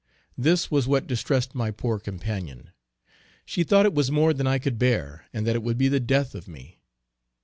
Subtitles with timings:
[0.35, 2.71] This was what distressed my poor companion.
[3.45, 5.99] She thought it was more than I could bear, and that it would be the
[5.99, 6.81] death of me.